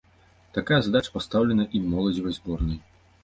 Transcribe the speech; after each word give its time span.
Такая 0.55 0.77
задача 0.85 1.11
пастаўлена 1.17 1.67
і 1.79 1.83
моладзевай 1.91 2.35
зборнай. 2.41 2.79